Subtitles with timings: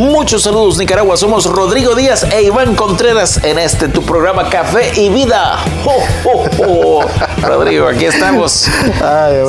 [0.00, 5.10] Muchos saludos Nicaragua, somos Rodrigo Díaz e Iván Contreras en este tu programa Café y
[5.10, 5.58] Vida.
[7.42, 8.66] Rodrigo, aquí estamos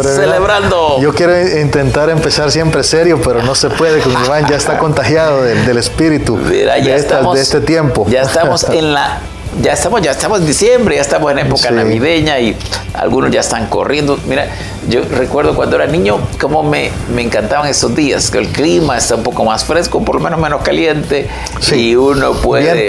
[0.03, 0.99] celebrando.
[0.99, 5.41] Yo quiero intentar empezar siempre serio, pero no se puede con Iván, ya está contagiado
[5.41, 8.05] del, espíritu Mira, ya estamos, de este tiempo.
[8.09, 9.21] Ya estamos en la
[9.61, 12.55] ya estamos, ya estamos en diciembre, ya estamos en época navideña y
[12.93, 14.17] algunos ya están corriendo.
[14.25, 14.47] Mira,
[14.87, 19.15] yo recuerdo cuando era niño cómo me, me encantaban esos días, que el clima está
[19.15, 21.29] un poco más fresco, por lo menos menos caliente,
[21.75, 22.87] y uno puede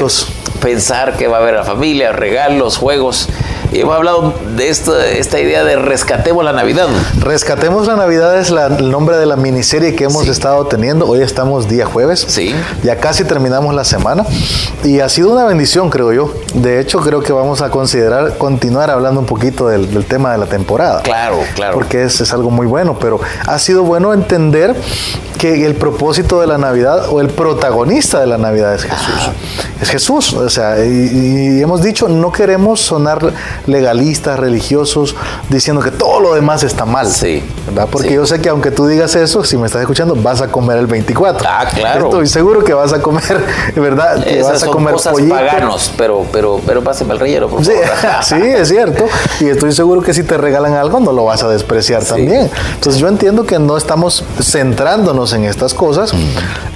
[0.61, 3.29] pensar que va a haber la familia, regalos, juegos.
[3.73, 6.89] Y hemos hablado de esto, esta idea de rescatemos la Navidad.
[7.21, 11.09] Rescatemos la Navidad es el nombre de la miniserie que hemos estado teniendo.
[11.09, 12.23] Hoy estamos día jueves.
[12.29, 12.55] Sí.
[12.83, 14.27] Ya casi terminamos la semana.
[14.85, 16.35] Y ha sido una bendición, creo yo.
[16.53, 20.47] De hecho, creo que vamos a considerar continuar hablando un poquito del, tema de la
[20.47, 21.01] temporada.
[21.01, 21.73] Claro, claro.
[21.73, 22.99] Porque es, es algo muy bueno.
[23.01, 24.77] Pero ha sido bueno entender
[25.43, 29.31] que el propósito de la Navidad o el protagonista de la Navidad es Jesús.
[29.81, 30.33] Es Jesús.
[30.35, 33.33] O sea, y, hemos dicho, no queremos sonar
[33.67, 35.15] legalistas, religiosos,
[35.49, 37.07] diciendo que todo lo demás está mal.
[37.09, 37.43] Sí.
[37.67, 37.89] ¿verdad?
[37.91, 40.79] Porque yo sé que aunque tú digas eso, si me estás escuchando, vas a comer
[40.79, 41.47] el 24.
[41.49, 42.07] Ah, claro.
[42.07, 43.45] Estoy seguro que vas a comer,
[43.77, 44.23] ¿verdad?
[44.25, 47.83] Que vas a comer cosas paganos, pero, pero, pero páseme el relleno, por favor.
[48.23, 49.07] Sí, es cierto.
[49.41, 52.51] Y estoy seguro que si te regalan algo, no lo vas a despreciar también.
[52.75, 56.13] Entonces yo entiendo que no estamos centrándonos en estas cosas,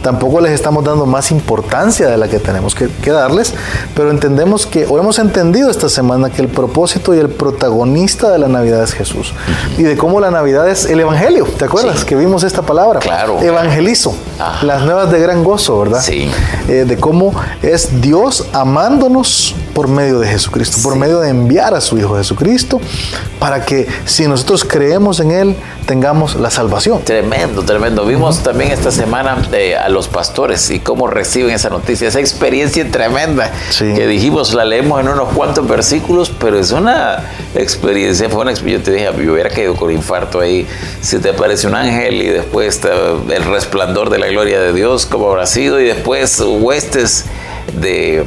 [0.03, 3.55] tampoco les estamos dando más importancia de la que tenemos que, darles,
[3.95, 8.39] pero entendemos que, o hemos entendido esta semana que el propósito y el protagonista de
[8.39, 9.33] la Navidad es Jesús.
[9.79, 12.05] Y de cómo la Navidad es el Evangelio, ¿te acuerdas?
[12.05, 13.01] Que vimos esta palabra.
[13.01, 13.41] Claro.
[13.41, 14.15] Evangelizo.
[14.61, 16.03] Las nuevas de gran gozo, ¿verdad?
[16.03, 16.31] Sí.
[16.69, 17.33] Eh, de cómo
[17.63, 22.79] es Dios amándonos por medio de Jesucristo, por medio de enviar a su Hijo Jesucristo,
[23.39, 25.57] para que si nosotros creemos en Él,
[25.87, 27.03] tengamos la salvación.
[27.05, 28.05] Tremendo, tremendo.
[28.05, 32.91] Vimos también esta semana eh, a los pastores y cómo reciben esa noticia, esa experiencia
[32.91, 37.23] tremenda que dijimos, la leemos en unos cuantos versículos, pero es una
[37.55, 40.67] experiencia, fue una experiencia, yo te dije, yo hubiera caído con infarto ahí,
[41.01, 45.31] si te aparece un ángel y después el resplandor de la gloria de Dios, como
[45.31, 47.25] habrá sido, y después huestes
[47.81, 48.25] de...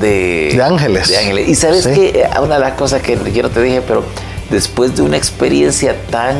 [0.00, 1.08] De, ángeles.
[1.08, 1.48] De ángeles.
[1.48, 4.04] Y sabes que eh, una de las cosas que quiero te dije, pero
[4.50, 6.36] después de una experiencia tan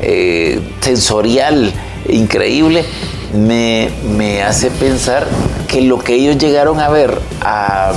[0.00, 1.72] eh, sensorial
[2.08, 2.84] increíble,
[3.34, 5.26] me, hace pensar
[5.68, 7.92] que lo que ellos llegaron a ver a,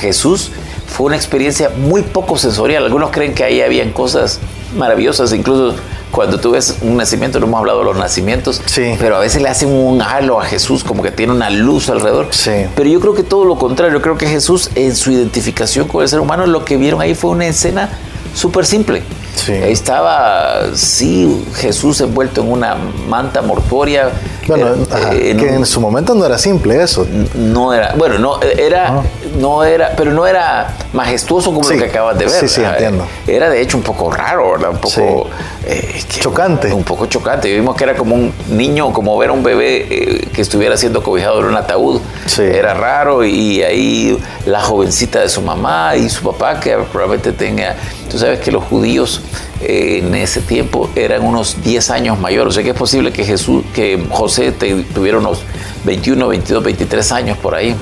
[0.00, 0.50] Jesús
[0.94, 2.84] fue una experiencia muy poco sensorial.
[2.84, 4.38] Algunos creen que ahí habían cosas
[4.76, 5.74] maravillosas, incluso
[6.12, 8.62] cuando tú ves un nacimiento, no hemos hablado de los nacimientos,
[9.00, 12.28] pero a veces le hacen un halo a Jesús, como que tiene una luz alrededor.
[12.76, 16.02] Pero yo creo que todo lo contrario, yo creo que Jesús en su identificación con
[16.02, 17.90] el ser humano, lo que vieron ahí fue una escena
[18.32, 19.02] súper simple.
[19.48, 22.76] Ahí estaba, sí, Jesús envuelto en una
[23.08, 24.10] manta mortuoria.
[24.46, 24.68] Bueno,
[25.12, 27.06] eh, que en su momento no era simple eso.
[27.34, 29.02] No era, bueno, no era,
[29.34, 32.40] no era, pero no era majestuoso como lo que acabas de ver.
[32.40, 33.06] Sí, sí, entiendo.
[33.26, 34.70] Era de hecho un poco raro, ¿verdad?
[34.70, 35.28] Un poco
[35.66, 36.72] eh, chocante.
[36.72, 37.52] Un poco chocante.
[37.54, 41.02] Vimos que era como un niño, como ver a un bebé eh, que estuviera siendo
[41.02, 42.00] cobijado en un ataúd.
[42.38, 47.76] Era raro y ahí la jovencita de su mamá y su papá que probablemente tenga.
[48.10, 49.20] Tú sabes que los judíos
[49.60, 52.50] eh, en ese tiempo eran unos 10 años mayores.
[52.50, 55.42] O sea que es posible que Jesús, que José tuviera unos
[55.84, 57.74] 21, 22, 23 años por ahí.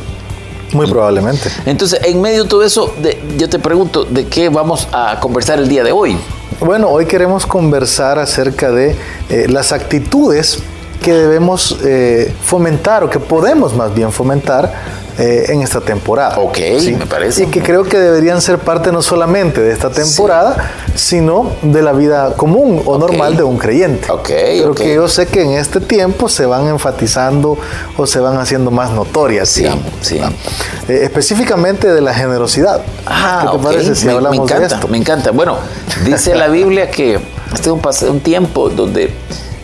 [0.72, 1.50] Muy probablemente.
[1.66, 2.94] Entonces, en medio de todo eso,
[3.36, 6.16] yo te pregunto, ¿de qué vamos a conversar el día de hoy?
[6.60, 8.96] Bueno, hoy queremos conversar acerca de
[9.28, 10.62] eh, las actitudes
[11.02, 16.38] que debemos eh, fomentar o que podemos más bien fomentar eh, en esta temporada.
[16.38, 16.58] Ok,
[16.98, 17.44] me parece.
[17.44, 21.92] Y que creo que deberían ser parte no solamente de esta temporada, sino de la
[21.92, 24.10] vida común o normal de un creyente.
[24.10, 27.58] Ok, Pero que yo sé que en este tiempo se van enfatizando
[27.96, 29.66] o se van haciendo más notorias, sí,
[30.00, 30.18] Sí.
[30.88, 32.82] Eh, específicamente de la generosidad.
[33.06, 34.88] Ah, ¿Qué te parece si hablamos me encanta, de esto?
[34.88, 35.30] Me encanta.
[35.30, 35.58] Bueno,
[36.04, 37.20] dice la Biblia que
[37.52, 39.12] este es un, un tiempo donde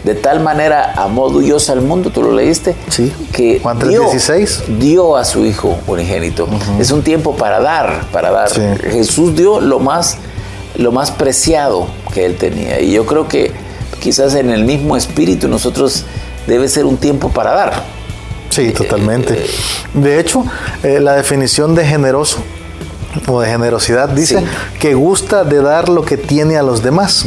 [0.09, 3.13] de tal manera amó Dios al mundo, tú lo leíste, sí.
[3.31, 4.63] que Juan 16.
[4.79, 6.49] dio a su Hijo unigénito.
[6.81, 8.49] Es un tiempo para dar, para dar.
[8.81, 10.17] Jesús dio lo más,
[10.77, 12.81] lo más preciado que él tenía.
[12.81, 13.53] Y yo creo que
[14.01, 16.07] quizás en el mismo espíritu nosotros
[16.47, 17.85] debe ser un tiempo para dar.
[18.49, 19.35] Sí, totalmente.
[19.35, 19.51] Eh,
[19.93, 20.43] de hecho,
[20.85, 22.39] eh, la definición de generoso
[23.27, 24.45] o de generosidad, dice, Sí.
[24.79, 27.25] que gusta de dar lo que tiene a los demás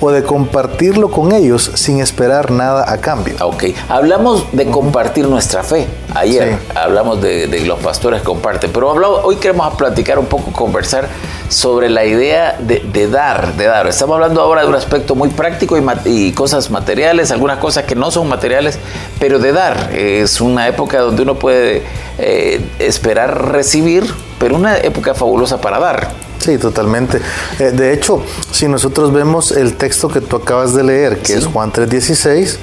[0.00, 3.34] o de compartirlo con ellos sin esperar nada a cambio.
[3.40, 5.86] Ok, hablamos de compartir nuestra fe.
[6.14, 6.68] Ayer Sí.
[6.74, 11.06] hablamos de, de los pastores que comparten, pero hablamos- hoy queremos platicar un poco, conversar
[11.48, 13.86] sobre la idea de, de dar, de dar.
[13.86, 18.10] Estamos hablando ahora de un aspecto muy práctico y cosas materiales, algunas cosas que no
[18.10, 18.78] son materiales,
[19.20, 19.90] pero de dar.
[19.94, 21.82] Es una época donde uno puede
[22.18, 24.04] eh, esperar recibir,
[24.42, 26.10] pero una época fabulosa para dar.
[26.40, 27.20] Sí, totalmente.
[27.60, 31.38] Eh, de hecho, si nosotros vemos el texto que tú acabas de leer, que Sí.
[31.38, 32.58] es Juan 3:16,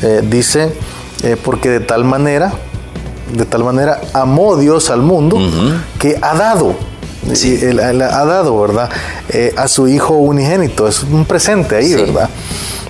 [0.00, 0.72] eh, dice,
[1.22, 2.50] eh, porque de tal manera,
[3.34, 5.36] de tal manera amó Dios al mundo
[5.98, 6.74] que ha dado.
[7.34, 7.58] Sí.
[7.60, 8.88] Y él- él ha dado, ¿verdad?
[9.28, 10.88] Eh, a su Hijo unigénito.
[10.88, 11.96] Es un presente ahí, Sí.
[11.96, 12.30] ¿verdad?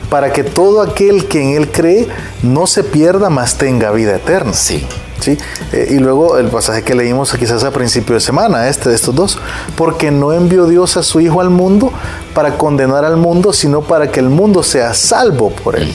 [0.09, 2.07] Para que todo aquel que en Él cree
[2.45, 4.53] no se pierda, mas tenga vida eterna.
[4.53, 4.87] Sí.
[5.21, 5.39] ¿Sí?
[5.73, 9.15] Eh, y luego el pasaje que leímos quizás a principio de semana, este de estos
[9.15, 9.39] dos,
[9.77, 11.93] porque no envió Dios a su Hijo al mundo
[12.35, 15.93] para condenar al mundo, sino para que el mundo sea salvo por él.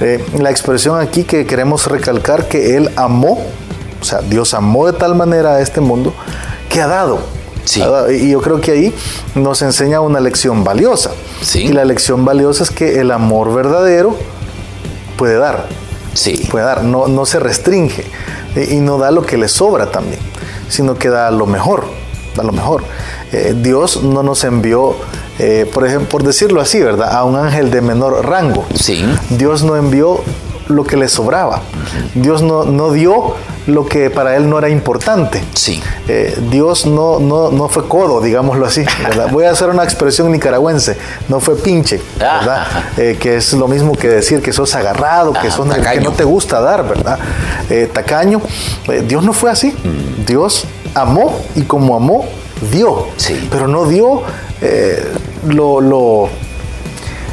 [0.00, 3.44] Eh, la expresión aquí que queremos recalcar que Él amó,
[4.00, 6.14] o sea, Dios amó de tal manera a este mundo
[6.68, 7.20] que ha dado.
[7.64, 7.82] Sí.
[8.18, 8.94] Y yo creo que ahí
[9.34, 11.10] nos enseña una lección valiosa.
[11.42, 11.66] Sí.
[11.66, 14.16] Y la lección valiosa es que el amor verdadero
[15.16, 15.68] puede dar
[16.14, 16.48] Sí.
[16.50, 18.04] puede dar, no, no se restringe
[18.56, 20.20] y no da lo que le sobra también,
[20.68, 21.84] sino que da lo mejor,
[22.36, 22.82] da lo mejor.
[23.32, 24.96] Eh, Dios no nos envió,
[25.38, 27.14] eh, por ejemplo, por decirlo así, ¿verdad?
[27.14, 28.64] A un ángel de menor rango.
[28.74, 29.04] Sí.
[29.30, 30.20] Dios no envió
[30.68, 31.62] lo que le sobraba.
[32.14, 33.34] Dios no, no dio
[33.70, 35.42] lo que para él no era importante.
[35.54, 35.82] Sí.
[36.08, 38.84] Eh, Dios no, no, no fue codo, digámoslo así.
[39.02, 39.28] ¿verdad?
[39.30, 40.96] Voy a hacer una expresión nicaragüense.
[41.28, 42.66] No fue pinche, ¿verdad?
[42.70, 42.82] Ah.
[42.96, 46.12] Eh, que es lo mismo que decir que sos agarrado, que, Ah, sos, que no
[46.12, 47.18] te gusta dar, ¿verdad?
[47.68, 48.40] Eh, tacaño.
[49.06, 49.68] Dios no fue así.
[49.68, 50.24] Mm.
[50.26, 50.64] Dios
[50.94, 52.26] amó y como amó,
[52.70, 53.06] dio.
[53.16, 53.48] Sí.
[53.50, 54.22] Pero no dio
[55.46, 56.28] lo, lo,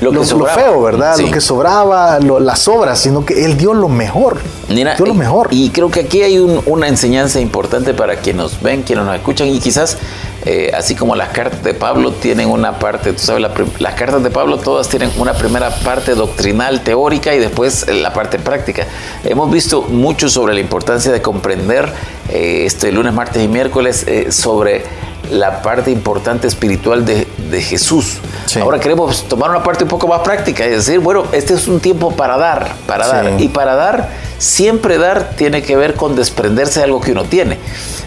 [0.02, 1.16] Lo que lo- feo, ¿verdad?
[1.16, 1.26] Sí.
[1.26, 4.38] Lo que sobraba, lo- las obras, sino que Él dio lo mejor.
[4.70, 5.48] Mira, dio lo y- mejor.
[5.52, 9.16] Y creo que aquí hay un- una enseñanza importante para quienes nos ven, quienes nos
[9.16, 9.98] escuchan y quizás,
[10.46, 14.24] eh, así como las cartas de Pablo tienen una parte, tú sabes, la las cartas
[14.24, 18.86] de Pablo todas tienen una primera parte doctrinal, teórica y después eh, la parte práctica.
[19.24, 21.92] Hemos visto mucho sobre la importancia de comprender
[22.30, 24.84] eh, este lunes, martes y miércoles eh, sobre
[25.32, 28.18] la parte importante espiritual de, de Jesús.
[28.46, 28.60] Sí.
[28.60, 31.80] Ahora queremos tomar una parte un poco más práctica y decir, bueno, este es un
[31.80, 33.12] tiempo para dar, para Sí.
[33.12, 33.42] dar.
[33.42, 37.58] Y para dar, siempre dar tiene que ver con desprenderse de algo que uno tiene.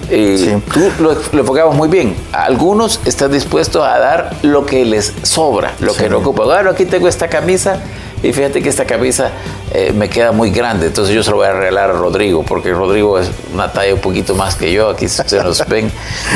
[0.09, 0.73] Eh, Sí.
[0.73, 2.17] Tú lo, lo enfocabas muy bien.
[2.33, 6.45] Algunos están dispuestos a dar lo que les sobra, lo que no ocupa.
[6.45, 7.81] Bueno, aquí tengo esta camisa
[8.23, 9.31] y fíjate que esta camisa
[9.73, 12.73] eh, me queda muy grande, entonces yo se lo voy a regalar a Rodrigo, porque
[12.73, 15.91] Rodrigo es una talla un poquito más que yo, aquí ustedes nos ven.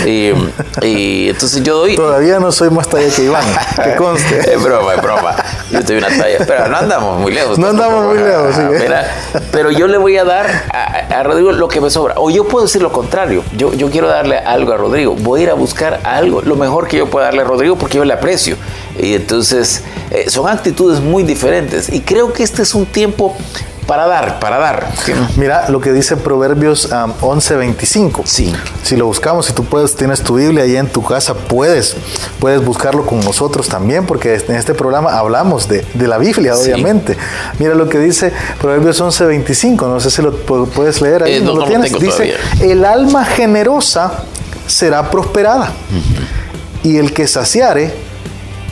[0.07, 0.31] Y,
[0.83, 1.97] y entonces yo doy...
[1.97, 3.45] Todavía no soy más talla que Iván,
[3.83, 4.55] que conste.
[4.55, 5.37] Es broma, es broma.
[5.71, 6.39] Yo doy una talla.
[6.47, 7.59] Pero no andamos muy lejos.
[7.59, 8.63] No andamos muy lejos, sí.
[8.81, 9.11] Mira,
[9.55, 12.15] pero yo le voy a dar a, Rodrigo lo que me sobra.
[12.17, 13.45] O yo puedo decir lo contrario.
[13.57, 15.15] Yo, yo quiero darle algo a Rodrigo.
[15.15, 17.99] Voy a ir a buscar algo, lo mejor que yo pueda darle a Rodrigo porque
[17.99, 18.57] yo le aprecio.
[18.99, 21.89] Y entonces eh, son actitudes muy diferentes.
[21.89, 23.37] Y creo que este es un tiempo
[23.87, 24.89] para dar, para dar.
[25.37, 28.23] Mira lo que dice Proverbios um, 11:25.
[28.25, 28.55] Sí.
[28.83, 31.97] Si lo buscamos, si tú puedes, tienes tu Biblia ahí en tu casa, puedes,
[32.39, 36.63] puedes buscarlo con nosotros también, porque en este programa hablamos de, de la Biblia, Sí.
[36.73, 37.17] obviamente.
[37.59, 39.87] Mira lo que dice Proverbios 11:25.
[39.89, 41.35] No sé si lo pu- puedes leer ahí.
[41.35, 41.87] Eh, no, lo no lo tienes?
[41.93, 42.73] tengo dice: todavía.
[42.73, 44.25] El alma generosa
[44.67, 45.73] será prosperada,
[46.83, 47.95] y el que saciare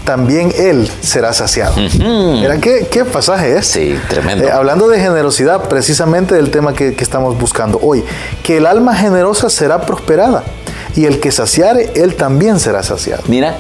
[0.04, 1.74] también él será saciado.
[1.76, 3.66] Mira qué, qué pasaje es.
[3.66, 4.44] Sí, tremendo.
[4.44, 8.04] Eh, hablando de generosidad, precisamente del tema que, que estamos buscando hoy,
[8.42, 10.42] que el alma generosa será prosperada
[10.96, 13.22] y el que saciare, él también será saciado.
[13.28, 13.56] Mira,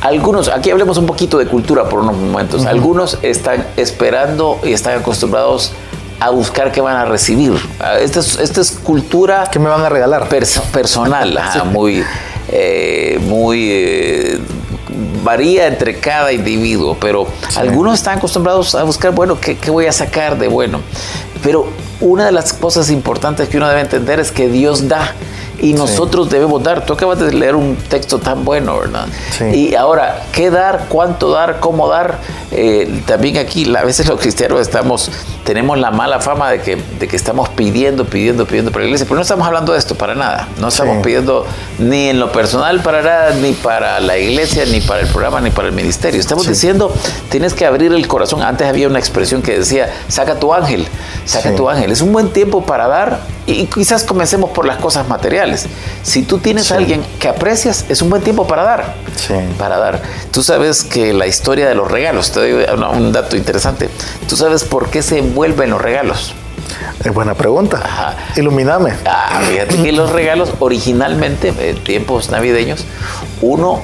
[0.00, 2.66] algunos, aquí hablemos un poquito de cultura por unos momentos.
[2.66, 5.72] Algunos están esperando y están acostumbrados
[6.20, 7.52] a buscar qué van a recibir.
[7.80, 10.28] Ah, Esta es, esta es cultura ¿Qué me van a regalar?
[10.28, 12.02] perso- personal, ajá, muy,
[12.48, 14.40] eh, muy eh,
[15.24, 17.26] varía entre cada individuo, pero
[17.56, 20.80] algunos están acostumbrados a buscar, bueno, ¿qué, qué voy a sacar de bueno?
[21.42, 21.66] Pero
[22.00, 25.14] una de las cosas importantes que uno debe entender es que Dios da
[25.60, 26.84] y nosotros debemos dar.
[26.84, 29.06] Tú acabas de leer un texto tan bueno, ¿verdad?
[29.38, 29.44] Sí.
[29.44, 30.86] Y ahora, ¿qué dar?
[30.88, 31.60] ¿Cuánto dar?
[31.60, 32.18] ¿Cómo dar?
[32.50, 35.10] Eh, también aquí, a veces los cristianos estamos,
[35.44, 39.06] tenemos la mala fama de que, de que estamos pidiendo, pidiendo, pidiendo para la iglesia,
[39.06, 40.48] pero no estamos hablando de esto para nada.
[40.58, 41.02] No estamos Sí.
[41.02, 41.46] pidiendo
[41.78, 45.50] ni en lo personal para nada, ni para la iglesia, ni para el programa, ni
[45.50, 46.20] para el ministerio.
[46.20, 46.92] Estamos diciendo,
[47.30, 48.42] tienes que abrir el corazón.
[48.42, 50.86] Antes había una expresión que decía, saca tu ángel,
[51.24, 51.90] saca tu ángel.
[51.90, 55.66] Es un buen tiempo para dar y quizás comencemos por las cosas materiales.
[56.02, 58.94] Si tú tienes a alguien que aprecias, es un buen tiempo para dar.
[59.16, 59.34] Sí.
[59.58, 60.00] Para dar.
[60.30, 63.90] Tú sabes que la historia de los regalos, te doy un dato interesante.
[64.28, 66.34] ¿Tú sabes por qué se envuelven los regalos?
[67.04, 67.80] Es buena pregunta.
[67.84, 68.14] Ajá.
[68.36, 68.94] Ilumíname.
[69.04, 72.84] Ah, fíjate que los regalos originalmente, en tiempos navideños,
[73.42, 73.82] uno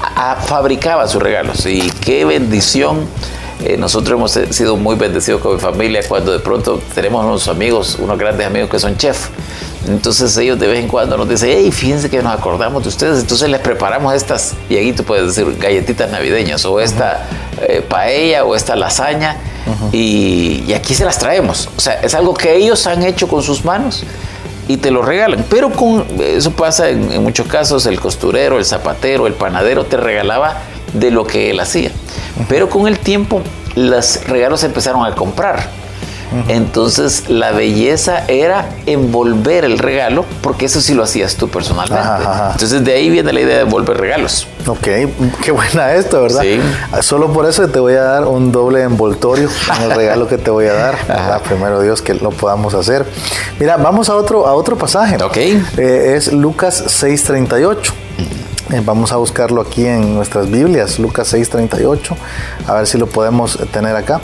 [0.00, 3.06] a- fabricaba sus regalos y qué bendición.
[3.64, 7.98] Eh, nosotros hemos sido muy bendecidos con mi familia cuando de pronto tenemos unos amigos,
[8.00, 9.28] unos grandes amigos que son chef.
[9.86, 13.20] Entonces ellos de vez en cuando nos dicen, hey, fíjense que nos acordamos de ustedes,
[13.20, 17.26] entonces les preparamos estas, y ahí tú puedes decir galletitas navideñas, o esta
[17.62, 19.36] eh, paella, o esta lasaña,
[19.92, 21.68] y, y aquí se las traemos.
[21.76, 24.04] O sea, es algo que ellos han hecho con sus manos
[24.68, 25.44] y te lo regalan.
[25.48, 29.96] Pero con eso pasa en, en muchos casos, el costurero, el zapatero, el panadero te
[29.96, 30.62] regalaba
[30.92, 31.90] de lo que él hacía.
[32.48, 33.42] Pero con el tiempo
[33.74, 35.80] los regalos se empezaron a comprar.
[36.48, 42.00] Entonces la belleza era envolver el regalo, porque eso sí lo hacías tú personalmente.
[42.00, 42.52] Ajá, ajá.
[42.52, 44.46] Entonces de ahí viene la idea de envolver regalos.
[44.66, 44.86] Ok,
[45.42, 46.42] qué buena esto, ¿verdad?
[46.42, 46.60] Sí.
[47.00, 50.50] Solo por eso te voy a dar un doble envoltorio en el regalo que te
[50.50, 50.98] voy a dar.
[51.08, 51.42] ¿verdad?
[51.42, 53.04] Primero Dios que lo podamos hacer.
[53.58, 55.16] Mira, vamos a otro, a otro pasaje.
[55.22, 55.36] Ok.
[55.36, 57.92] Eh, es Lucas 6:38.
[58.18, 58.39] Eh,
[58.84, 62.16] vamos a buscarlo aquí en nuestras Biblias, Lucas 6:38.
[62.66, 64.20] A ver si lo podemos tener acá.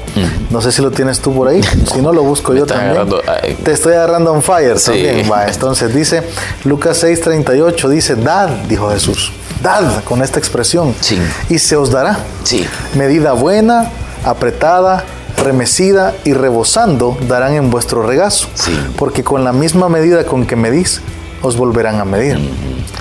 [0.51, 1.61] No sé si lo tienes tú por ahí.
[1.93, 2.91] Si no, lo busco yo también.
[2.91, 3.21] agarrando.
[3.65, 4.87] Te estoy agarrando on fire Sí.
[4.93, 5.31] también.
[5.31, 6.23] Va, entonces dice
[6.65, 10.95] Lucas 6:38, dice, dad, dijo Jesús, dad con esta expresión.
[11.01, 11.19] Sí.
[11.49, 12.19] Y se os dará.
[12.45, 12.67] Sí.
[12.95, 13.91] Medida buena,
[14.25, 15.05] apretada,
[15.43, 18.49] remecida y rebosando darán en vuestro regazo.
[18.97, 21.01] Porque con la misma medida con que medís,
[21.43, 22.39] os volverán a medir.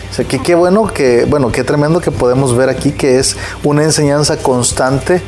[0.09, 3.35] O sea, que qué bueno que, bueno, qué tremendo que podemos ver aquí que es
[3.63, 5.21] una enseñanza constante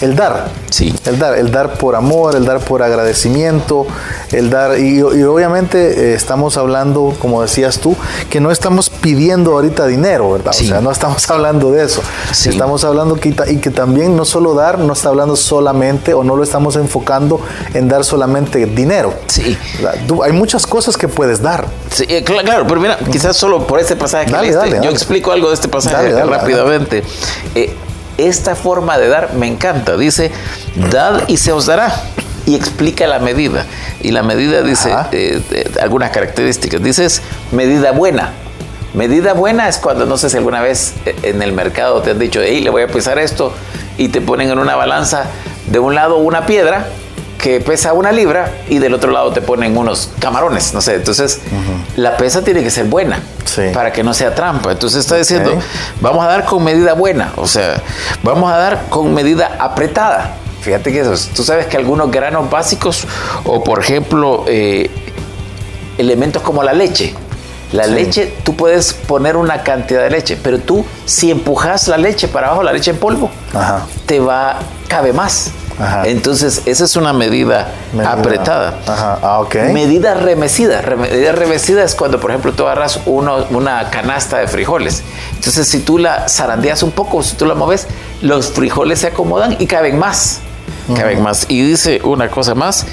[0.00, 0.48] el dar.
[0.70, 0.94] Sí.
[1.06, 3.86] El dar, el dar por amor, el dar por agradecimiento,
[4.32, 7.96] el dar, y, y obviamente eh, estamos hablando, como decías tú,
[8.28, 10.52] que no estamos pidiendo ahorita dinero, ¿verdad?
[10.52, 10.66] Sí.
[10.66, 12.02] O sea, no estamos hablando de eso.
[12.32, 12.48] Sí.
[12.50, 16.36] Estamos hablando que, y que también no solo dar, no está hablando solamente o no
[16.36, 17.40] lo estamos enfocando
[17.74, 19.14] en dar solamente dinero.
[19.26, 19.56] Sí.
[20.24, 21.66] hay muchas cosas que puedes dar.
[21.90, 24.70] Sí, eh, cla- claro, pero mira, quizás solo por este pasaje que Dale, leíste, dale,
[24.76, 24.92] yo dale.
[24.92, 27.02] explico algo de este pasaje rápidamente.
[27.54, 27.74] Eh,
[28.28, 29.96] esta forma de dar me encanta.
[29.96, 30.30] Dice,
[30.90, 31.92] dad y se os dará.
[32.46, 33.66] Y explica la medida.
[34.00, 36.82] Y la medida dice eh, eh, algunas características.
[36.82, 37.22] Dices,
[37.52, 38.32] medida buena.
[38.94, 42.18] Medida buena es cuando, no sé si alguna vez eh, en el mercado te han
[42.18, 43.52] dicho, hey, le voy a pesar esto,
[43.98, 45.26] y te ponen en una balanza
[45.68, 46.88] de un lado una piedra
[47.42, 50.94] que pesa una libra y del otro lado te ponen unos camarones, no sé.
[50.96, 51.40] Entonces,
[51.96, 53.62] la pesa tiene que ser buena Sí.
[53.72, 54.70] para que no sea trampa.
[54.72, 55.58] Entonces está diciendo,
[56.00, 57.80] vamos a dar con medida buena, o sea,
[58.22, 60.36] vamos a dar con medida apretada.
[60.60, 63.06] Fíjate que eso, es- tú sabes que algunos granos básicos,
[63.44, 64.90] o por ejemplo, eh,
[65.98, 67.14] elementos como la leche.
[67.72, 67.92] La Sí.
[67.92, 72.48] leche, tú puedes poner una cantidad de leche, pero tú si empujas la leche para
[72.48, 73.86] abajo, la leche en polvo, Ajá.
[74.06, 75.52] te va, cabe más.
[75.80, 76.06] Ajá.
[76.06, 78.74] Entonces, esa es una medida, Medida- apretada.
[78.86, 79.42] Ajá, ah.
[79.72, 80.82] Medida remecida.
[80.82, 85.02] Re- Medida remecida es cuando, por ejemplo, tú agarras uno- una canasta de frijoles.
[85.36, 87.86] Entonces, si tú la zarandeas un poco, si tú la mueves,
[88.20, 90.40] los frijoles se acomodan y caben más.
[90.96, 91.46] Caben más.
[91.48, 92.84] Y dice una cosa más.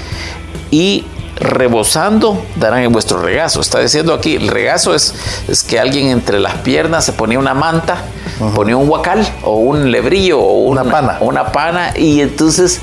[0.70, 1.04] Y
[1.40, 3.60] rebosando darán en vuestro regazo.
[3.60, 5.14] Está diciendo aquí, el regazo es,
[5.48, 8.02] es que alguien entre las piernas se ponía una manta,
[8.54, 11.18] ponía un huacal o un lebrillo o Una pana.
[11.20, 12.80] una pana y entonces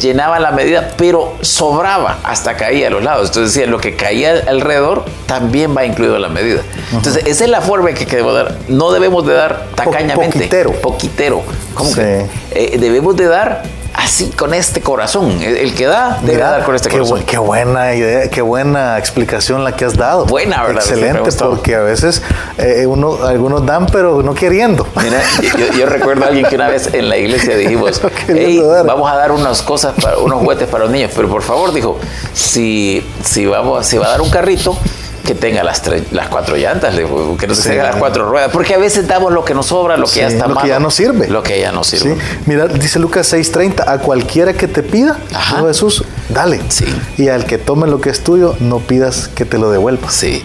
[0.00, 3.28] llenaba la medida, pero sobraba hasta caía a los lados.
[3.28, 6.62] Entonces decía, lo que caía alrededor también va incluido en la medida.
[6.92, 8.54] Entonces, esa es la forma en que debemos dar.
[8.68, 10.36] No debemos de dar tacañamente.
[10.38, 10.72] poquitero.
[10.74, 11.42] Poquitero.
[11.74, 11.96] ¿Cómo Sí.
[11.96, 12.26] que?
[12.52, 13.62] Eh, debemos de dar
[13.94, 15.40] así con este corazón.
[15.42, 17.20] El, el que da debe Mira, dar con este qué, corazón.
[17.20, 20.26] bu- qué buena idea, qué buena explicación la que has dado.
[20.26, 20.82] Buena, ¿verdad?
[20.82, 22.22] Excelente, porque a veces
[22.58, 24.86] eh, uno, algunos dan, pero no queriendo.
[25.02, 25.20] Mira,
[25.58, 28.00] yo, yo recuerdo a alguien que una vez en la iglesia dijimos,
[28.86, 31.98] vamos a dar unas cosas, para, unos juguetes para los niños, pero por favor, dijo,
[32.32, 34.76] si, si, vamos, si va a dar un carrito,
[35.24, 37.68] que tenga las, tres, las cuatro llantas, que no se Sí.
[37.70, 40.20] tenga las cuatro ruedas, porque a veces damos lo que nos sobra, lo que Sí,
[40.20, 41.28] ya está lo que malo, ya no sirve.
[41.28, 42.14] Lo que ya no sirve.
[42.16, 42.20] Sí.
[42.46, 45.18] Mira, dice Lucas 6:30, a cualquiera que te pida,
[45.66, 46.60] Jesús, dale.
[46.68, 46.84] Sí.
[47.18, 50.10] Y al que tome lo que es tuyo, no pidas que te lo devuelva.
[50.10, 50.42] Sí.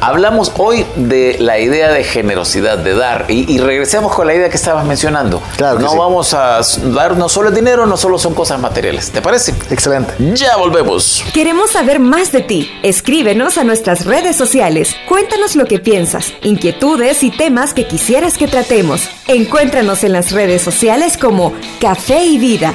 [0.00, 4.48] Hablamos hoy de la idea de generosidad, de dar, y, y regresemos con la idea
[4.48, 5.42] que estabas mencionando.
[5.56, 5.98] Claro que no sí.
[5.98, 6.60] vamos a
[6.94, 9.10] dar no solo el dinero, no solo son cosas materiales.
[9.10, 9.54] ¿Te parece?
[9.70, 10.14] Excelente.
[10.34, 11.24] Ya volvemos.
[11.32, 12.70] Queremos saber más de ti.
[12.82, 14.94] Escríbenos a nuestras redes sociales.
[15.08, 19.08] Cuéntanos lo que piensas, inquietudes y temas que quisieras que tratemos.
[19.26, 22.74] Encuéntranos en las redes sociales como Café y Vida.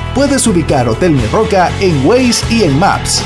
[0.13, 3.23] Puedes ubicar Hotel Mi Roca en Waze y en Maps.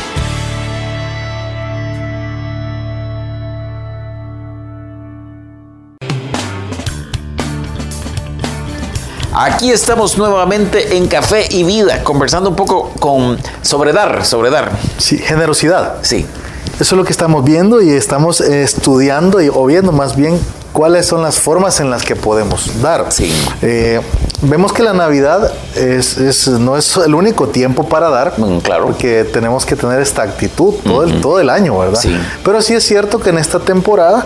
[9.34, 14.72] Aquí estamos nuevamente en Café y Vida, conversando un poco con sobre dar, sobre dar.
[15.00, 15.96] Sí, generosidad.
[16.04, 16.28] Sí.
[16.76, 20.40] Eso es lo que estamos viendo y estamos estudiando y, o viendo más bien
[20.76, 23.06] cuáles son las formas en las que podemos dar.
[23.10, 23.32] Sí.
[23.62, 24.02] Eh,
[24.42, 28.88] vemos que la Navidad es, es- no es el único tiempo para dar, Mm, claro.
[28.88, 32.00] porque tenemos que tener esta actitud todo, el, todo el año, ¿verdad?
[32.02, 32.14] Sí.
[32.44, 34.26] Pero sí es cierto que en esta temporada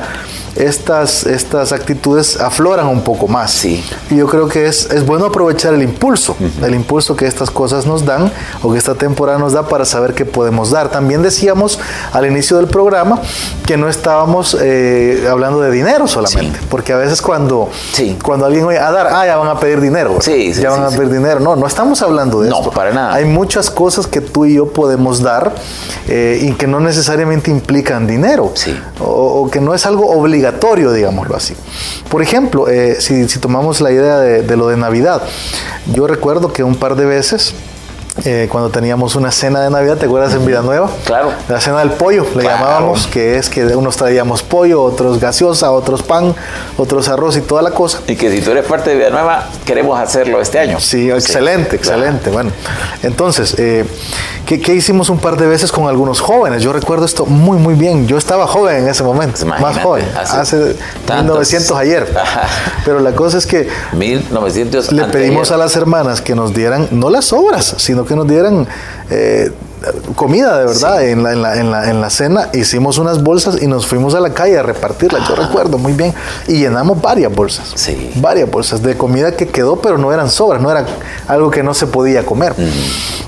[0.56, 3.52] estas, estas actitudes afloran un poco más.
[3.52, 3.84] Sí.
[4.10, 7.86] Y yo creo que es, es bueno aprovechar el impulso, el impulso que estas cosas
[7.86, 8.32] nos dan
[8.64, 10.90] o que esta temporada nos da para saber qué podemos dar.
[10.90, 11.80] También decíamos
[12.14, 13.22] al inicio del programa
[13.66, 18.18] que no estábamos eh, hablando de dinero solamente, porque a veces cuando, Sí.
[18.24, 20.18] cuando alguien oye a dar, ah, ya van a pedir dinero.
[20.22, 21.40] Sí, sí, ya van a pedir dinero.
[21.40, 22.72] No, no estamos hablando de No, esto.
[22.72, 23.14] para nada.
[23.14, 25.54] Hay muchas cosas que tú y yo podemos dar
[26.08, 28.52] eh, y que no necesariamente implican dinero.
[28.56, 28.78] Sí.
[29.00, 29.06] O,
[29.44, 30.39] o que no es algo obligatorio,
[30.92, 31.56] digámoslo así.
[32.10, 35.24] Por ejemplo, eh, si, si tomamos la idea de, de lo de Navidad,
[35.94, 37.54] yo recuerdo que un par de veces,
[38.26, 40.90] eh, cuando teníamos una cena de Navidad, ¿te acuerdas en Vida Nueva?
[41.06, 41.32] Claro.
[41.48, 42.58] La cena del pollo, le Claro.
[42.60, 46.36] llamábamos, que es que unos traíamos pollo, otros gaseosa, otros pan,
[46.78, 48.02] otros arroz y toda la cosa.
[48.08, 50.80] Y que si tú eres parte de Vida Nueva, queremos hacerlo este año.
[50.80, 52.30] Sí, excelente, excelente.
[52.30, 52.52] Bueno,
[53.04, 53.86] entonces, eh,
[54.46, 56.62] ¿qué, qué hicimos un par de veces con algunos jóvenes?
[56.64, 58.08] Yo recuerdo esto muy, muy bien.
[58.08, 60.58] Yo estaba joven en ese momento, Pues imagínate, más joven, hace hace,
[61.06, 61.38] tantos.
[61.38, 62.14] 1900 ayer.
[62.86, 67.10] Pero la cosa es que 1900 le pedimos a las hermanas que nos dieran, no
[67.10, 68.68] las obras, sino que nos dieran
[69.10, 69.52] eh,
[70.16, 72.50] comida de verdad en, la, en, la, en, la, en la cena.
[72.54, 75.28] Hicimos unas bolsas y nos fuimos a la calle a repartirlas.
[75.28, 76.14] Yo recuerdo muy bien.
[76.48, 77.72] Y llenamos varias bolsas.
[77.76, 78.12] Sí.
[78.16, 80.86] Varias bolsas de comida que quedó, pero no eran sobras, no era
[81.28, 82.54] algo que no se podía comer.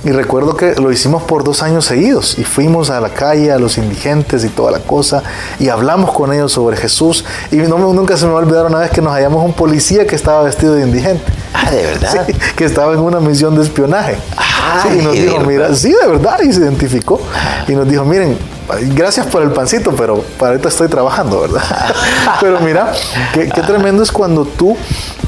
[0.03, 2.37] Y recuerdo que lo hicimos por dos años seguidos.
[2.37, 5.23] Y fuimos a la calle, a los indigentes y toda la cosa.
[5.59, 7.23] Y hablamos con ellos sobre Jesús.
[7.51, 10.05] Y no, nunca se me va a olvidar una vez que nos hallamos un policía
[10.05, 11.23] que estaba vestido de indigente.
[11.53, 12.25] Ah, de verdad.
[12.27, 14.17] Sí, que estaba en una misión de espionaje.
[14.37, 17.21] Ah, Sí, y nos ¿de dijo, mira, sí, de verdad, y se identificó.
[17.67, 18.37] Y nos dijo, miren,
[18.93, 21.61] gracias por el pancito, pero para ahorita estoy trabajando, ¿verdad?
[22.41, 22.91] pero mira,
[23.33, 24.77] qué, qué tremendo es cuando tú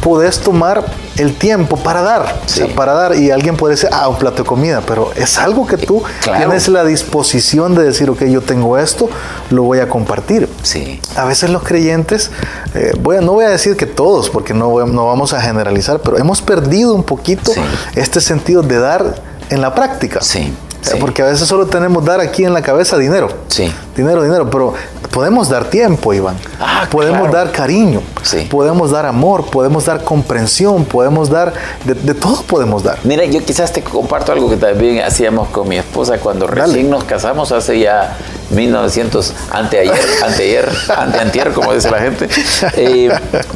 [0.01, 0.84] puedes tomar
[1.17, 2.73] el tiempo para dar, o sea, Sí.
[2.75, 5.77] para dar, y alguien puede decir, ah, un plato de comida, pero es algo que
[5.77, 6.39] tú Claro.
[6.39, 9.10] tienes la disposición de decir, ok, yo tengo esto,
[9.49, 10.49] lo voy a compartir.
[10.63, 10.99] Sí.
[11.15, 12.32] A veces los creyentes,
[12.73, 15.99] eh, voy a- no voy a decir que todos, porque no, no vamos a generalizar,
[16.01, 17.62] pero hemos perdido un poquito Sí.
[17.95, 19.15] este sentido de dar
[19.49, 20.19] en la práctica.
[20.21, 20.53] Sí,
[20.91, 20.98] sí.
[21.00, 23.30] Porque a veces solo tenemos dar aquí en la cabeza dinero.
[23.48, 23.74] Sí.
[23.96, 24.74] Dinero, dinero, pero
[25.12, 26.36] podemos dar tiempo, Iván.
[26.60, 27.34] Ah, podemos claro.
[27.46, 28.02] dar cariño.
[28.22, 28.48] Sí.
[28.50, 31.54] Podemos dar amor, podemos dar comprensión, podemos dar,
[31.86, 32.98] de, de todo podemos dar.
[33.04, 36.65] Mira, yo quizás te comparto algo que también hacíamos con mi esposa cuando Dale.
[36.65, 38.17] recién nos casamos hace ya
[38.52, 39.93] 1900, anteayer,
[40.26, 42.28] anteayer, anteantier, como dice la gente.
[42.76, 43.12] Eh,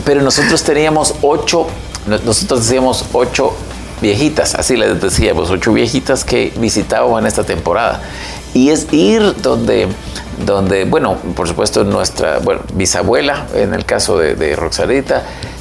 [0.06, 1.68] pero nosotros teníamos ocho,
[2.08, 3.54] no- nosotros decíamos ocho
[4.02, 8.02] viejitas, así les decíamos, ocho viejitas que visitábamos en esta temporada.
[8.54, 9.88] Y es ir donde,
[10.46, 14.56] donde bueno, por supuesto nuestra bueno, bisabuela, en el caso de, de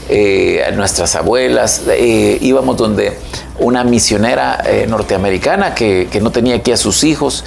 [0.09, 3.19] eh, nuestras abuelas, eh, íbamos donde
[3.59, 7.45] una misionera eh, norteamericana que, que no tenía aquí a sus hijos.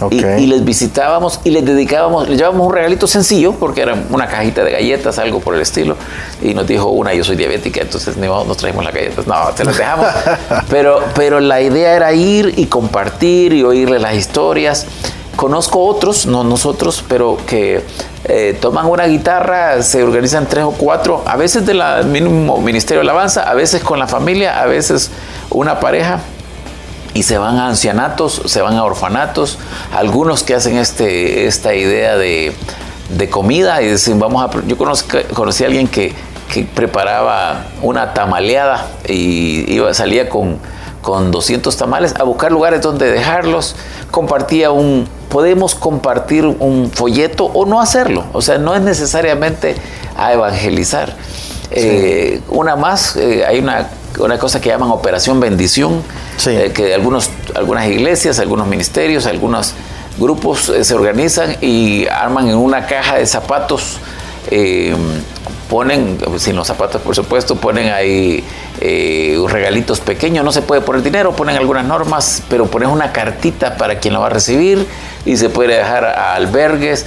[0.00, 0.12] Ok.
[0.12, 4.26] Y, y les visitábamos y les dedicábamos, les llevábamos un regalito sencillo, porque era una
[4.26, 5.96] cajita de galletas, algo por el estilo.
[6.42, 9.26] Y nos dijo una, yo soy diabética, entonces nos traemos las galletas.
[9.26, 10.06] No, te las dejamos.
[10.70, 14.86] pero, pero la idea era ir y compartir y oírle las historias.
[15.36, 17.84] Conozco otros, no nosotros, pero que
[18.24, 23.08] eh, toman una guitarra, se organizan tres o cuatro, a veces del mismo Ministerio de
[23.08, 25.12] Alabanza, a veces con la familia, a veces
[25.50, 26.20] una pareja
[27.18, 29.58] y se van a ancianatos, se van a orfanatos,
[29.92, 32.54] algunos que hacen este, esta idea de,
[33.10, 34.50] de comida y dicen, vamos a...
[34.66, 36.14] Yo conozco- conocí a alguien que,
[36.52, 40.58] que preparaba una tamaleada y iba, salía con,
[41.02, 43.74] con 200 tamales a buscar lugares donde dejarlos,
[44.12, 45.08] compartía un...
[45.28, 49.74] Podemos compartir un folleto o no hacerlo, o sea, no es necesariamente
[50.16, 51.16] a evangelizar.
[51.70, 53.88] Eh, una más, eh, hay una,
[54.20, 56.02] una cosa que llaman Operación Bendición,
[56.46, 59.74] eh, que algunos, algunas iglesias, algunos ministerios, algunos
[60.18, 64.00] grupos se organizan y arman en una caja de zapatos
[65.68, 68.42] ponen, sin los zapatos por supuesto, ponen ahí
[68.80, 73.76] eh, regalitos pequeños, no se puede poner dinero, ponen algunas normas, pero ponen una cartita
[73.76, 74.86] para quien lo va a recibir
[75.24, 77.06] y se puede dejar a albergues.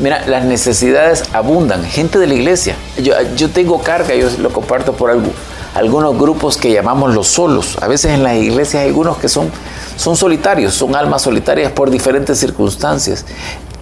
[0.00, 1.84] Mira, las necesidades abundan.
[1.84, 5.30] Gente de la iglesia, yo, yo tengo carga, yo lo comparto por algo,
[5.74, 7.78] algunos grupos que llamamos los solos.
[7.80, 9.50] A veces en las iglesias hay algunos que son,
[9.96, 13.24] son solitarios, son almas solitarias por diferentes circunstancias.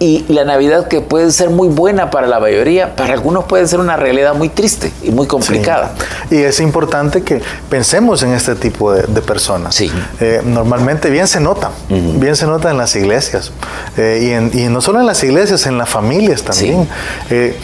[0.00, 3.80] Y la Navidad que puede ser muy buena para la mayoría, para algunos puede ser
[3.80, 5.92] una realidad muy triste y muy complicada.
[6.30, 9.74] Y es importante que pensemos en este tipo de, personas.
[9.74, 9.90] Sí.
[10.20, 13.50] Eh, normalmente bien se nota, bien se nota en las iglesias.
[13.96, 16.88] Eh, y, no solo en las iglesias, en las familias también.
[17.30, 17.58] Eh,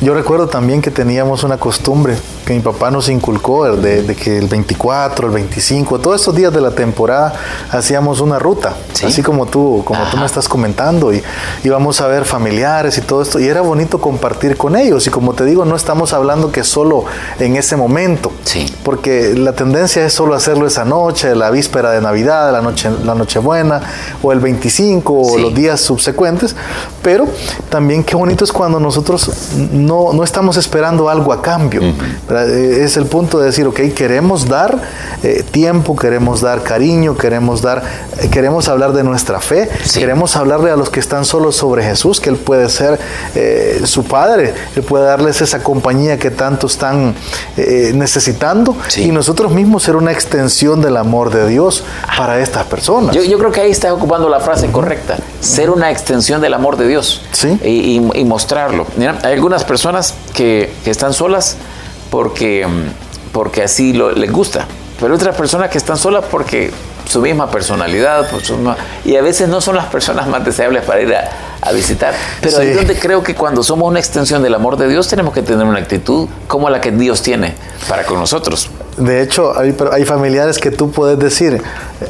[0.00, 4.48] yo recuerdo también que teníamos una costumbre que mi papá nos inculcó de, que el
[4.48, 7.32] 24, el 25, todos estos días de la temporada
[7.70, 11.22] hacíamos una ruta, así como tú, como tú me estás comentando, y
[11.62, 15.06] íbamos a ver familiares y todo esto, y era bonito compartir con ellos.
[15.06, 17.04] Y como te digo, no estamos hablando que solo
[17.38, 18.66] en ese momento, sí.
[18.84, 23.14] porque la tendencia es solo hacerlo esa noche, la víspera de Navidad, la noche, la
[23.14, 23.80] Nochebuena,
[24.22, 26.54] o el 25, o los días subsecuentes,
[27.02, 27.26] pero
[27.70, 29.30] también qué bonito es cuando nosotros
[29.84, 31.82] no, no estamos esperando algo a cambio.
[31.82, 34.80] Eh, es el punto de decir, ok, queremos dar
[35.22, 37.82] eh, tiempo, queremos dar cariño, queremos dar,
[38.20, 42.20] eh, queremos hablar de nuestra fe, queremos hablarle a los que están solos sobre Jesús,
[42.20, 42.98] que Él puede ser
[43.84, 47.14] su Padre, Él puede darles esa compañía que tanto están
[47.56, 51.84] necesitando y nosotros mismos ser una extensión del amor de Dios
[52.16, 53.14] para estas personas.
[53.14, 56.88] Yo, creo que ahí está ocupando la frase correcta, ser una extensión del amor de
[56.88, 57.58] Dios ¿Sí?
[57.62, 58.86] y, mostrarlo.
[59.22, 59.73] hay algunas personas
[60.34, 61.56] que, que están solas,
[62.10, 62.66] porque,
[63.32, 64.66] porque así lo, les gusta.
[65.00, 66.70] Pero otras personas que están solas porque
[67.08, 68.28] su misma personalidad,
[69.04, 71.30] y a veces no son las personas más deseables para ir a,
[71.64, 72.14] a visitar.
[72.40, 75.32] Pero ahí es donde creo que cuando somos una extensión del amor de Dios tenemos
[75.32, 77.54] que tener una actitud como la que Dios tiene
[77.88, 78.70] para con nosotros.
[78.96, 81.60] De hecho, hay, hay familiares que tú puedes decir,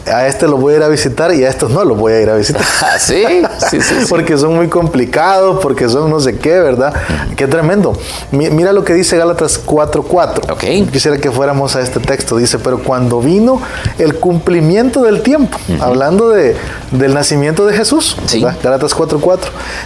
[0.07, 2.21] a este lo voy a ir a visitar y a estos no los voy a
[2.21, 2.63] ir a visitar.
[2.85, 3.25] Ah, ¿Sí?
[3.71, 6.93] Sí, sí, porque son muy complicados, porque son no sé qué, ¿verdad?
[7.37, 7.97] Qué tremendo.
[8.31, 10.53] Mira lo que dice Gálatas 4.4.
[10.53, 10.83] Okay.
[10.87, 12.37] Quisiera que fuéramos a este texto.
[12.37, 13.61] Dice, pero cuando vino
[13.99, 16.57] el cumplimiento del tiempo, hablando de,
[16.91, 18.17] del nacimiento de Jesús,
[18.63, 19.39] Gálatas 4.4,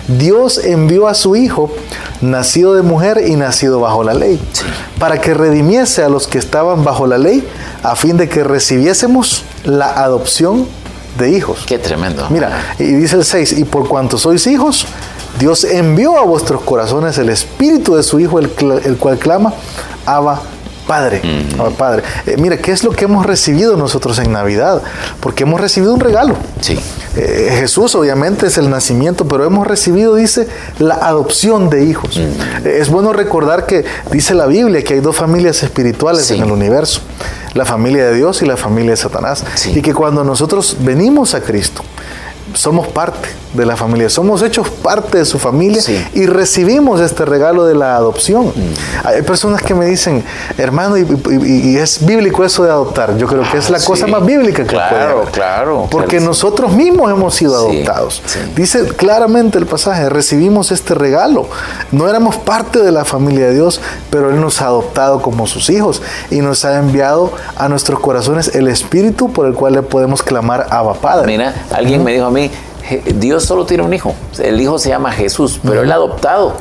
[0.06, 1.70] Dios envió a su Hijo,
[2.20, 4.40] nacido de mujer y nacido bajo la ley,
[4.98, 7.46] para que redimiese a los que estaban bajo la ley,
[7.82, 10.66] a fin de que recibiésemos la adopción
[11.18, 11.64] de hijos.
[11.66, 12.26] Qué tremendo.
[12.30, 14.86] Mira, y dice el 6, y por cuanto sois hijos,
[15.38, 18.50] Dios envió a vuestros corazones el espíritu de su Hijo, el,
[18.84, 19.52] el cual clama,
[20.06, 20.40] Abba
[20.88, 21.20] Padre,
[21.76, 22.02] Padre.
[22.26, 24.82] Eh, mira, ¿qué es lo que hemos recibido nosotros en Navidad?
[25.20, 26.34] Porque hemos recibido un regalo.
[26.62, 26.80] Sí.
[27.14, 30.48] Eh, Jesús obviamente es el nacimiento, pero hemos recibido, dice,
[30.78, 32.16] la adopción de hijos.
[32.16, 36.50] Eh, es bueno recordar que dice la Biblia que hay dos familias espirituales en el
[36.50, 37.02] universo,
[37.52, 39.44] la familia de Dios y la familia de Satanás.
[39.66, 41.82] Y que cuando nosotros venimos a Cristo,
[42.54, 45.82] somos parte de la familia, somos hechos parte de su familia
[46.14, 48.46] y recibimos este regalo de la adopción.
[48.46, 49.06] Mm.
[49.06, 50.22] Hay personas que me dicen,
[50.56, 53.16] hermano, y, es bíblico eso de adoptar.
[53.16, 57.10] Yo creo que es la ah, cosa más bíblica que claro, Claro, Porque nosotros mismos
[57.10, 58.22] hemos sido adoptados.
[58.54, 61.48] Dice claramente el pasaje, recibimos este regalo.
[61.92, 63.80] No éramos parte de la familia de Dios,
[64.10, 68.54] pero Él nos ha adoptado como sus hijos y nos ha enviado a nuestros corazones
[68.54, 71.26] el Espíritu por el cual le podemos clamar Abba Padre.
[71.26, 72.50] Mira, alguien me dijo a mí,
[73.14, 74.14] Dios solo tiene un hijo.
[74.38, 76.54] El hijo se llama Jesús, pero él ha adoptado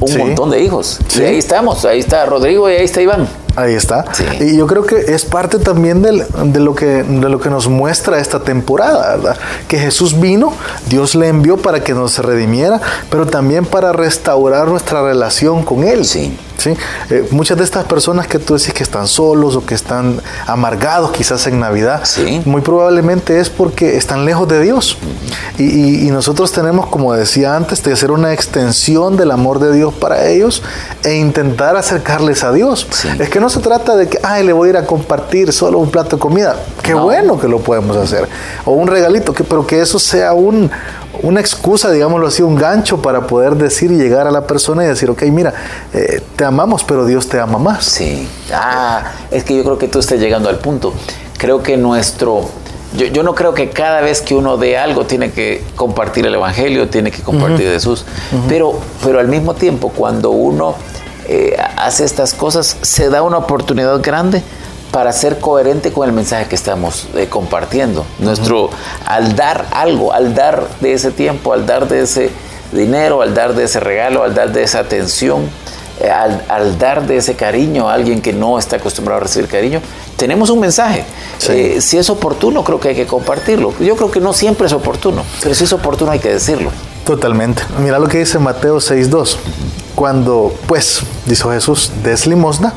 [0.00, 0.98] un montón de hijos.
[1.16, 3.28] Y ahí estamos, ahí está Rodrigo y ahí está Iván.
[3.54, 4.04] Ahí está.
[4.40, 6.12] Y yo creo que es parte también de,
[6.60, 9.36] lo que, de lo que nos muestra esta temporada, ¿verdad?
[9.68, 10.54] Que Jesús vino,
[10.88, 16.06] Dios le envió para que nos redimiera, pero también para restaurar nuestra relación con Él.
[16.06, 16.36] Sí.
[16.62, 16.74] ¿Sí?
[17.10, 21.12] Eh, muchas de estas personas que tú decís que están solos o que están amargados
[21.12, 22.02] quizás en Navidad,
[22.44, 24.98] muy probablemente es porque están lejos de Dios.
[25.58, 30.28] y, nosotros tenemos, como decía antes, de hacer una extensión del amor de Dios para
[30.28, 30.62] ellos
[31.04, 32.86] e intentar acercarles a Dios.
[33.18, 35.78] Es que no se trata de que, ay, le voy a ir a compartir solo
[35.78, 36.56] un plato de comida.
[36.82, 38.28] Qué bueno que lo podemos hacer.
[38.64, 40.70] O un regalito, que, pero que eso sea un,
[41.20, 44.86] una excusa, digámoslo así, un gancho para poder decir y llegar a la persona y
[44.86, 45.52] decir, ok, mira,
[45.92, 47.84] eh, te amamos, pero Dios te ama más.
[47.84, 48.26] Sí.
[48.52, 50.94] Ah, es que yo creo que tú estás llegando al punto.
[51.38, 52.48] Creo que nuestro...
[52.94, 56.90] Yo, no creo que cada vez que uno dé algo tiene que compartir el Evangelio,
[56.90, 58.04] tiene que compartir Jesús,
[58.50, 60.74] pero, pero al mismo tiempo cuando uno
[61.26, 64.42] eh, hace estas cosas se da una oportunidad grande
[64.92, 68.04] para ser coherente con el mensaje que estamos eh, compartiendo.
[68.18, 68.70] Nuestro,
[69.06, 72.30] al dar algo, al dar de ese tiempo, al dar de ese
[72.72, 75.48] dinero, al dar de ese regalo, al dar de esa atención,
[75.98, 79.80] eh, al, dar de ese cariño a alguien que no está acostumbrado a recibir cariño,
[80.16, 81.04] tenemos un mensaje.
[81.48, 83.72] Eh, si es oportuno, creo que hay que compartirlo.
[83.80, 86.70] Yo creo que no siempre es oportuno, pero si es oportuno hay que decirlo.
[87.06, 87.62] Totalmente.
[87.78, 89.36] Mira lo que dice Mateo 6.2.
[89.94, 92.74] Cuando, pues, dijo Jesús, des limosna,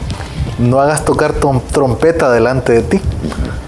[0.59, 3.01] no hagas tocar trompeta delante de ti,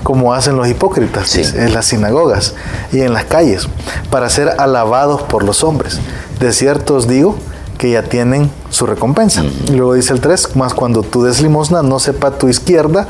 [0.04, 2.56] como hacen los hipócritas en las sinagogas
[2.92, 3.68] y en las calles,
[4.10, 6.00] para ser alabados por los hombres.
[6.40, 7.36] De cierto os digo
[7.78, 9.44] que ya tienen su recompensa.
[9.68, 13.08] Y luego dice el 3, más cuando tú des limosna, no sepa tu izquierda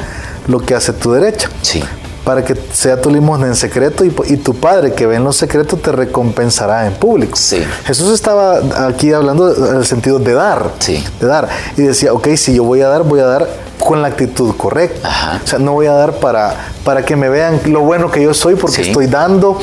[0.48, 1.50] lo que hace tu derecha.
[1.62, 1.84] Sí.
[2.28, 5.78] Para que sea tu limosna en secreto y, tu padre que ve en lo secreto
[5.78, 7.38] te recompensará en público.
[7.38, 7.64] Sí.
[7.86, 10.72] Jesús estaba aquí hablando en el sentido de dar.
[10.80, 11.02] Sí.
[11.22, 11.48] De dar.
[11.78, 13.48] Y decía, ok, si yo voy a dar, voy a dar
[13.80, 15.40] con la actitud correcta.
[15.42, 18.34] O sea, no voy a dar para, para que me vean lo bueno que yo
[18.34, 19.58] soy porque estoy dando.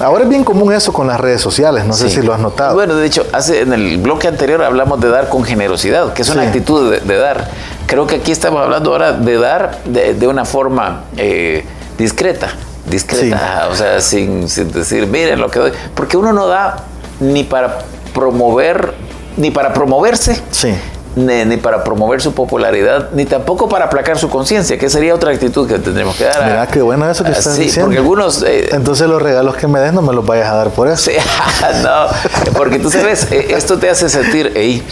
[0.00, 2.74] Ahora es bien común eso con las redes sociales, no sé si lo has notado.
[2.74, 6.28] Bueno, de hecho, hace, en el bloque anterior hablamos de dar con generosidad, que es
[6.30, 7.50] una actitud de, dar.
[7.86, 11.64] Creo que aquí estamos hablando ahora de dar de, una forma eh,
[11.98, 12.50] discreta,
[12.90, 16.84] discreta, o sea, sin, sin decir, miren lo que doy, porque uno no da
[17.20, 17.78] ni para
[18.14, 18.94] promover,
[19.36, 20.74] ni para promoverse, sí
[21.16, 25.66] ni, para promover su popularidad, ni tampoco para aplacar su conciencia, que sería otra actitud
[25.66, 26.44] que tendremos que dar.
[26.44, 27.86] Mira, qué bueno eso que estás sí, diciendo.
[27.86, 28.42] porque algunos...
[28.42, 31.10] Eh, Entonces los regalos que me des no me los vayas a dar por eso.
[31.10, 31.16] Sí,
[31.82, 34.86] no, porque tú sabes, eh, esto te hace sentir, hey,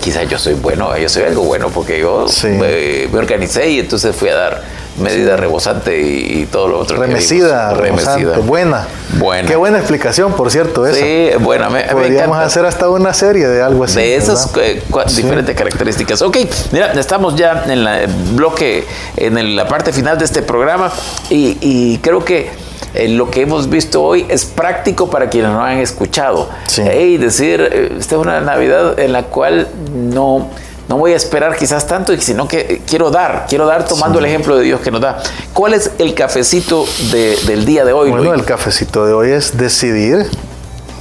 [0.00, 4.16] quizás yo soy bueno, yo soy algo bueno, porque yo me, me organicé y entonces
[4.16, 4.62] fui a dar
[5.00, 6.96] medida rebosante y, todo lo otro.
[6.98, 8.38] Remecida, remecida.
[8.38, 8.86] Buena.
[9.18, 9.48] Buena.
[9.48, 11.00] Qué buena explicación, por cierto, eso.
[11.00, 11.68] Sí, buena.
[11.68, 13.96] Me, Podríamos hacer hasta una serie de algo así.
[13.96, 14.82] De esas eh,
[15.16, 16.22] diferentes características.
[16.22, 16.38] Ok,
[16.72, 18.86] mira, estamos ya en el bloque,
[19.16, 20.92] en la parte final de este programa
[21.28, 22.50] y, creo que
[22.94, 26.48] eh, lo que hemos visto hoy es práctico para quienes no han escuchado.
[26.66, 26.82] Sí.
[26.82, 30.48] Y decir, eh, esta es una Navidad en la cual no
[30.90, 34.56] no voy a esperar quizás tanto, sino que quiero dar, quiero dar tomando el ejemplo
[34.56, 35.22] de Dios que nos da.
[35.54, 38.10] ¿Cuál es el cafecito del día de hoy?
[38.10, 40.28] Bueno, el cafecito de hoy es decidir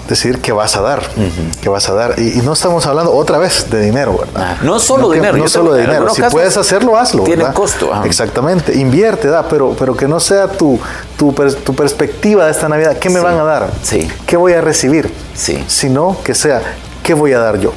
[0.07, 1.01] decidir qué vas a dar,
[1.61, 2.19] qué vas a dar.
[2.19, 4.57] Y, no estamos hablando otra vez de dinero, ¿verdad?
[4.57, 5.37] Ah, no solo dinero.
[5.37, 6.13] no solo de dinero.
[6.13, 7.23] Si puedes hacerlo, hazlo.
[7.23, 7.89] Tiene costo.
[8.03, 8.75] Exactamente.
[8.75, 10.79] Invierte, da, pero, pero que no sea tu,
[11.17, 12.97] tu, perspectiva de esta Navidad.
[12.99, 13.69] ¿Qué me van a dar?
[13.81, 14.07] Sí.
[14.27, 15.11] ¿Qué voy a recibir?
[15.33, 15.63] Sí.
[15.67, 16.61] Sino que sea,
[17.01, 17.73] ¿qué voy a dar yo?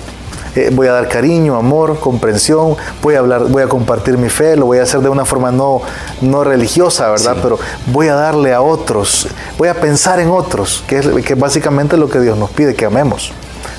[0.55, 4.57] Eh, voy a dar cariño, amor, comprensión, voy a hablar, voy a compartir mi fe,
[4.57, 5.81] lo voy a hacer de una forma no,
[6.21, 7.37] no religiosa, ¿verdad?
[7.43, 11.97] Pero voy a darle a otros, voy a pensar en otros, que es que básicamente
[11.97, 13.33] lo que Dios nos pide, que amemos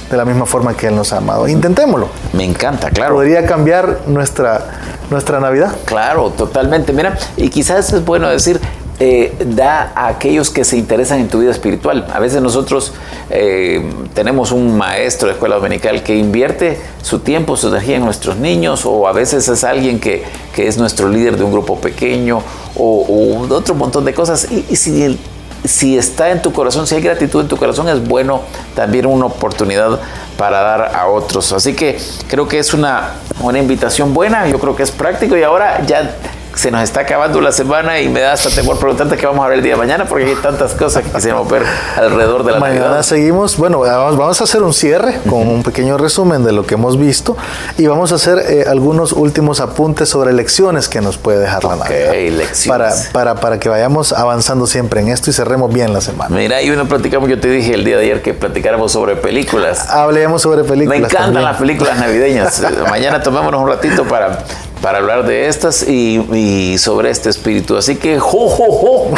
[0.10, 1.48] de la misma forma que Él nos ha amado.
[1.48, 2.08] Intentémoslo.
[2.34, 3.16] Me encanta, claro.
[3.16, 4.66] Podría cambiar nuestra,
[5.10, 5.76] nuestra Navidad.
[5.86, 6.94] Claro, totalmente.
[6.94, 8.60] Mira, y quizás es bueno decir,
[9.06, 12.08] eh, da a aquellos que se interesan en tu vida espiritual.
[12.14, 12.94] A veces nosotros
[13.30, 18.38] eh, tenemos un maestro de escuela dominical que invierte su tiempo, su energía en nuestros
[18.38, 20.24] niños, o a veces es alguien que,
[20.56, 22.42] es nuestro líder de un grupo pequeño,
[22.78, 24.48] o, otro montón de cosas.
[24.50, 25.20] Y, si,
[25.66, 29.26] si está en tu corazón, si hay gratitud en tu corazón, es bueno también una
[29.26, 30.00] oportunidad
[30.38, 31.52] para dar a otros.
[31.52, 31.98] Así que
[32.30, 36.16] creo que es una, una invitación buena, yo creo que es práctico y ahora ya
[36.56, 39.50] se nos está acabando la semana y me da hasta temor preguntarte qué vamos a
[39.50, 41.64] ver el día de mañana porque hay tantas cosas que quisiéramos ver
[41.98, 46.44] alrededor de la Mañana seguimos, bueno, vamos, a hacer un cierre con un pequeño resumen
[46.44, 47.36] de lo que hemos visto
[47.78, 51.76] y vamos a hacer eh, algunos últimos apuntes sobre lecciones que nos puede dejar la
[51.76, 52.14] Navidad.
[52.14, 52.68] lecciones.
[52.68, 56.36] Para, para, para que vayamos avanzando siempre en esto y cerremos bien la semana.
[56.36, 59.90] Mira, y uno platicamos, yo te dije el día de ayer que platicáramos sobre películas.
[59.90, 61.00] Hablemos sobre películas.
[61.00, 62.62] Me encantan las películas navideñas.
[62.90, 64.40] mañana tomémonos un ratito para
[64.84, 67.78] para hablar de estas y, sobre este espíritu.
[67.78, 69.16] Así que, jo, jo, jo.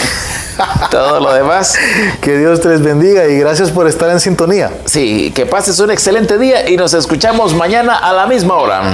[0.92, 1.76] Todo lo demás.
[2.22, 4.72] Que Dios te les bendiga y gracias por estar en sintonía.
[4.86, 8.94] Sí, que pases un excelente día y nos escuchamos mañana a la misma hora.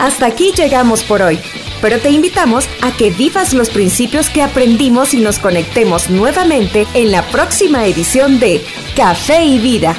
[0.00, 1.38] Hasta aquí llegamos por hoy,
[1.82, 7.12] pero te invitamos a que vivas los principios que aprendimos y nos conectemos nuevamente en
[7.12, 8.64] la próxima edición de
[8.96, 9.96] Café y Vida